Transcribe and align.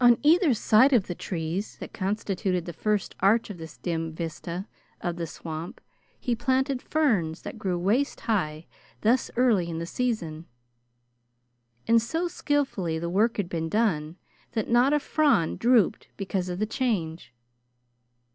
On 0.00 0.16
either 0.22 0.54
side 0.54 0.94
of 0.94 1.08
the 1.08 1.14
trees 1.14 1.76
that 1.76 1.92
constituted 1.92 2.64
the 2.64 2.72
first 2.72 3.14
arch 3.20 3.50
of 3.50 3.58
this 3.58 3.76
dim 3.76 4.14
vista 4.14 4.66
of 5.02 5.16
the 5.16 5.26
swamp 5.26 5.78
he 6.18 6.34
planted 6.34 6.80
ferns 6.80 7.42
that 7.42 7.58
grew 7.58 7.78
waist 7.78 8.20
high 8.20 8.64
thus 9.02 9.30
early 9.36 9.68
in 9.68 9.76
the 9.78 9.84
season, 9.84 10.46
and 11.86 12.00
so 12.00 12.28
skilfully 12.28 12.98
the 12.98 13.10
work 13.10 13.36
had 13.36 13.50
been 13.50 13.68
done 13.68 14.16
that 14.52 14.70
not 14.70 14.94
a 14.94 14.98
frond 14.98 15.58
drooped 15.58 16.08
because 16.16 16.48
of 16.48 16.58
the 16.58 16.64
change. 16.64 17.34